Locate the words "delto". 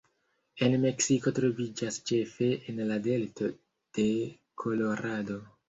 3.11-3.53